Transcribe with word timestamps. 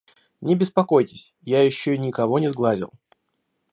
Не 0.41 0.55
беспокойтесь, 0.55 1.31
я 1.43 1.61
еще 1.63 1.95
никого 1.95 2.39
не 2.39 2.47
сглазил. 2.47 2.91